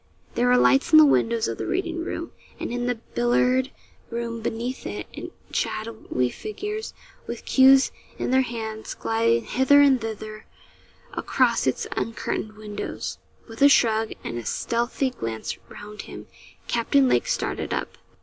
There 0.33 0.47
were 0.47 0.57
lights 0.57 0.91
in 0.91 0.97
the 0.97 1.05
windows 1.05 1.47
of 1.47 1.59
the 1.59 1.67
reading 1.67 2.03
room, 2.03 2.31
and 2.59 2.71
in 2.71 2.87
the 2.87 2.95
billiard 3.13 3.69
room 4.09 4.41
beneath 4.41 4.87
it; 4.87 5.05
and 5.13 5.29
shadowy 5.51 6.31
figures, 6.31 6.95
with 7.27 7.45
cues 7.45 7.91
in 8.17 8.31
their 8.31 8.41
hands, 8.41 8.95
gliding 8.95 9.43
hither 9.45 9.79
and 9.81 10.01
thither, 10.01 10.47
across 11.13 11.67
its 11.67 11.85
uncurtained 11.95 12.57
windows. 12.57 13.19
With 13.47 13.61
a 13.61 13.69
shrug, 13.69 14.13
and 14.23 14.39
a 14.39 14.45
stealthy 14.47 15.11
glance 15.11 15.55
round 15.69 16.01
him, 16.01 16.25
Captain 16.67 17.07
Lake 17.07 17.27
started 17.27 17.71
up. 17.71 17.95